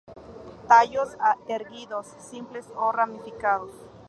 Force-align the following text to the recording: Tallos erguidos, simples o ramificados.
Tallos 0.67 1.15
erguidos, 1.47 2.07
simples 2.17 2.65
o 2.75 2.91
ramificados. 2.91 3.69